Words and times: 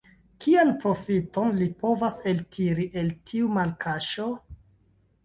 Kian 0.43 0.69
profiton 0.85 1.51
li 1.59 1.67
povas 1.83 2.17
eltiri 2.31 2.87
el 3.03 3.13
tiu 3.33 3.51
malkaŝo? 3.59 4.27